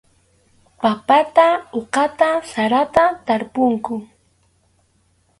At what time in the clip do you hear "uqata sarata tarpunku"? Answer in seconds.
1.79-3.95